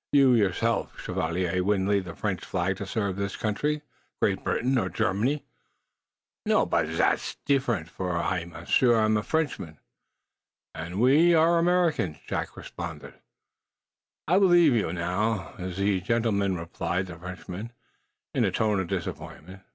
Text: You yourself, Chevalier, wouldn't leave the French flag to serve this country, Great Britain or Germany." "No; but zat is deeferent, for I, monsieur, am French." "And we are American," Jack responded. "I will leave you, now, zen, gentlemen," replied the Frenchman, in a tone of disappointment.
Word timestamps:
You 0.13 0.33
yourself, 0.33 0.99
Chevalier, 0.99 1.63
wouldn't 1.63 1.87
leave 1.87 2.05
the 2.05 2.15
French 2.15 2.43
flag 2.43 2.77
to 2.77 2.87
serve 2.87 3.17
this 3.17 3.35
country, 3.35 3.83
Great 4.19 4.43
Britain 4.43 4.75
or 4.79 4.89
Germany." 4.89 5.45
"No; 6.43 6.65
but 6.65 6.87
zat 6.87 7.13
is 7.19 7.37
deeferent, 7.45 7.87
for 7.87 8.17
I, 8.17 8.45
monsieur, 8.45 8.99
am 9.05 9.21
French." 9.21 9.59
"And 10.73 10.99
we 10.99 11.35
are 11.35 11.59
American," 11.59 12.17
Jack 12.25 12.57
responded. 12.57 13.13
"I 14.27 14.37
will 14.37 14.47
leave 14.47 14.73
you, 14.73 14.91
now, 14.91 15.53
zen, 15.69 16.01
gentlemen," 16.03 16.55
replied 16.55 17.05
the 17.05 17.19
Frenchman, 17.19 17.71
in 18.33 18.43
a 18.43 18.49
tone 18.49 18.79
of 18.79 18.87
disappointment. 18.87 19.61